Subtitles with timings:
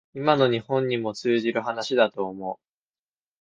[0.15, 2.57] 今の日本にも通じる話だと思う